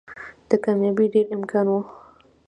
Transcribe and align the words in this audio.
د 0.49 0.51
کاميابۍ 0.63 1.07
ډېر 1.13 1.27
امکان 1.37 1.65
وو 1.69 1.79